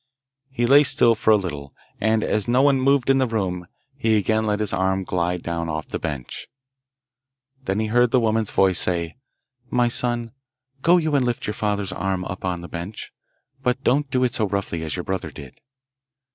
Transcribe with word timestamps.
He 0.49 0.65
lay 0.65 0.83
still 0.83 1.13
for 1.13 1.29
a 1.29 1.35
little, 1.37 1.75
and, 1.99 2.23
as 2.23 2.47
no 2.47 2.63
one 2.63 2.81
moved 2.81 3.07
in 3.07 3.19
the 3.19 3.27
room, 3.27 3.67
he 3.95 4.17
again 4.17 4.47
let 4.47 4.59
his 4.59 4.73
arm 4.73 5.03
glide 5.03 5.43
down 5.43 5.69
off 5.69 5.89
the 5.89 5.99
bench. 5.99 6.47
Then 7.65 7.79
he 7.79 7.85
heard 7.85 8.11
a 8.11 8.19
woman's 8.19 8.49
voice 8.49 8.79
say, 8.79 9.17
'My 9.69 9.89
son, 9.89 10.31
go 10.81 10.97
you 10.97 11.13
and 11.13 11.23
lift 11.23 11.45
your 11.45 11.53
father's 11.53 11.93
arm 11.93 12.25
up 12.25 12.43
on 12.43 12.61
the 12.61 12.67
bench, 12.67 13.11
but 13.61 13.83
don't 13.83 14.09
do 14.09 14.23
it 14.23 14.33
so 14.33 14.47
rough!y 14.47 14.79
as 14.79 14.95
your 14.95 15.03
brother 15.05 15.29
did. 15.29 15.59